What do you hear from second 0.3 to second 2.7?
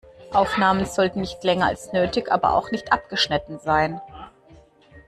Aufnahmen sollten nicht länger als nötig, aber